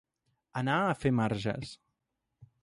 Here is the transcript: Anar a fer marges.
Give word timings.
Anar 0.61 0.77
a 0.85 0.95
fer 1.03 1.11
marges. 1.19 1.77